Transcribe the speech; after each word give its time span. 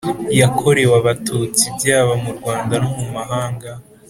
Yakorewe 0.39 0.93
abatutsi 1.01 1.65
byaba 1.77 2.13
mu 2.23 2.31
rwanda 2.37 2.73
no 2.81 2.89
mu 2.97 3.05
mahanga 3.15 3.69